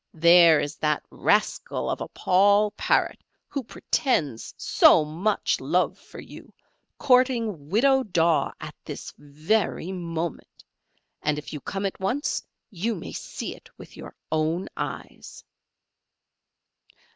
There 0.15 0.59
is 0.59 0.77
that 0.77 1.03
rascal 1.11 1.87
of 1.87 2.01
a 2.01 2.07
Paul 2.07 2.71
Parrot, 2.71 3.23
who 3.47 3.61
pretends 3.63 4.51
so 4.57 5.05
much 5.05 5.59
love 5.61 5.95
for 5.95 6.19
you, 6.19 6.51
courting 6.97 7.69
Widow 7.69 8.01
Daw 8.05 8.51
at 8.59 8.73
this 8.83 9.13
very 9.19 9.91
moment; 9.91 10.63
and 11.21 11.37
if 11.37 11.53
you 11.53 11.61
come 11.61 11.85
at 11.85 11.99
once 11.99 12.43
you 12.71 12.95
may 12.95 13.11
see 13.11 13.55
it 13.55 13.69
with 13.77 13.95
your 13.95 14.15
own 14.31 14.69
eyes." 14.75 15.43